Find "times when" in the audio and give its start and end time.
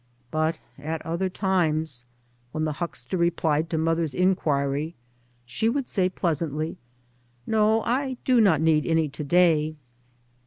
1.29-2.63